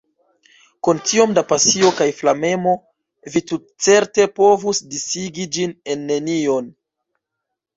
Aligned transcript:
Kun 0.85 1.01
tiom 1.09 1.35
da 1.37 1.43
pasio 1.51 1.91
kaj 1.99 2.07
flamemo, 2.21 2.73
vi 3.35 3.43
tutcerte 3.51 4.27
povus 4.41 4.83
disigi 4.95 5.47
ĝin 5.59 5.77
en 5.95 6.09
nenion. 6.13 6.75